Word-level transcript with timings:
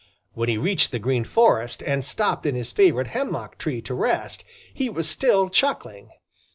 When 0.33 0.49
he 0.49 0.57
reached 0.57 0.89
the 0.89 0.97
Green 0.97 1.23
Forest 1.23 1.83
and 1.83 2.03
stopped 2.03 2.47
in 2.47 2.55
his 2.55 2.71
favorite 2.71 3.09
hemlock 3.09 3.59
tree 3.59 3.83
to 3.83 3.93
rest, 3.93 4.43
he 4.73 4.89
was 4.89 5.07
still 5.07 5.47
chuckling. 5.47 6.09